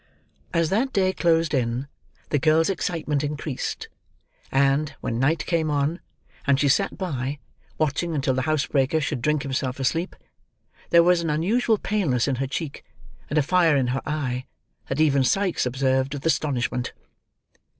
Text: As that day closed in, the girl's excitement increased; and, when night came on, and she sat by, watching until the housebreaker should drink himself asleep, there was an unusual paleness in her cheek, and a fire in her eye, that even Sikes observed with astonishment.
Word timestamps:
As 0.51 0.71
that 0.71 0.91
day 0.91 1.13
closed 1.13 1.53
in, 1.53 1.87
the 2.29 2.39
girl's 2.39 2.71
excitement 2.71 3.23
increased; 3.23 3.87
and, 4.51 4.95
when 4.99 5.19
night 5.19 5.45
came 5.45 5.69
on, 5.69 5.99
and 6.47 6.59
she 6.59 6.69
sat 6.69 6.97
by, 6.97 7.37
watching 7.77 8.15
until 8.15 8.33
the 8.33 8.41
housebreaker 8.49 8.99
should 8.99 9.21
drink 9.21 9.43
himself 9.43 9.79
asleep, 9.79 10.15
there 10.89 11.03
was 11.03 11.21
an 11.21 11.29
unusual 11.29 11.77
paleness 11.77 12.27
in 12.27 12.37
her 12.37 12.47
cheek, 12.47 12.83
and 13.29 13.37
a 13.37 13.43
fire 13.43 13.77
in 13.77 13.89
her 13.93 14.01
eye, 14.03 14.47
that 14.87 14.99
even 14.99 15.23
Sikes 15.23 15.67
observed 15.67 16.15
with 16.15 16.25
astonishment. 16.25 16.93